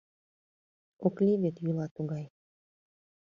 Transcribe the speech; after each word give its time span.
Ок 1.05 1.15
лий 1.25 1.37
вет, 1.41 1.55
йӱла 1.65 1.87
тугай. 1.95 2.25